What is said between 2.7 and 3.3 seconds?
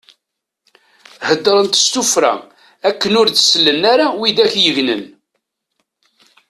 akken ur